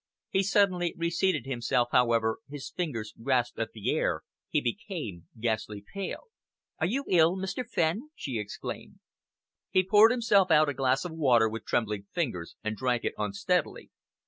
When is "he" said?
0.31-0.41, 4.49-4.59, 9.69-9.83